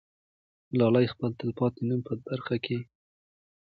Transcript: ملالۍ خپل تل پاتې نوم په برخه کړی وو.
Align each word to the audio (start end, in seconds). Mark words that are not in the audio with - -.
ملالۍ 0.71 1.05
خپل 1.13 1.31
تل 1.39 1.51
پاتې 1.59 1.81
نوم 1.89 2.01
په 2.07 2.13
برخه 2.27 2.55
کړی 2.63 2.77
وو. 2.79 2.87